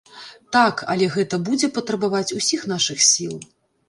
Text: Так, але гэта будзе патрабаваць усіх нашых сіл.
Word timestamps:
Так, 0.55 0.79
але 0.93 1.09
гэта 1.15 1.39
будзе 1.49 1.69
патрабаваць 1.75 2.35
усіх 2.39 2.65
нашых 2.73 3.05
сіл. 3.11 3.37